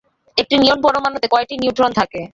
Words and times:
একটি 0.37 0.55
নিয়ন 0.57 0.79
পরমাণুতে 0.81 1.27
কয়টি 1.27 1.55
নিউট্রন 1.57 1.91
থাকে? 1.93 2.21